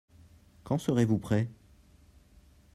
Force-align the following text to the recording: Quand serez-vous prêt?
Quand 0.63 0.79
serez-vous 0.79 1.19
prêt? 1.19 1.47